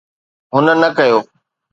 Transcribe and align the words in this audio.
هن 0.53 0.67
نه 0.81 0.89
ڪيو 0.97 1.17